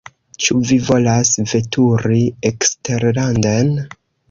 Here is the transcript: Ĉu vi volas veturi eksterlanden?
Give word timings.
Ĉu 0.45 0.55
vi 0.69 0.77
volas 0.89 1.33
veturi 1.51 2.23
eksterlanden? 2.53 3.73